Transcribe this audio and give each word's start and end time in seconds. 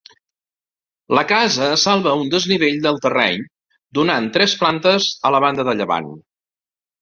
La 1.17 1.23
casa 1.31 1.67
salva 1.81 2.13
un 2.21 2.31
desnivell 2.35 2.79
del 2.85 2.97
terreny 3.03 3.37
donant 3.99 4.31
tres 4.39 4.57
plantes 4.63 5.07
a 5.31 5.35
la 5.37 5.43
banda 5.47 5.69
de 5.69 5.77
llevant. 5.85 6.11